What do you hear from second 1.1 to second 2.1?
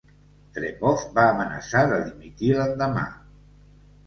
va amenaçar de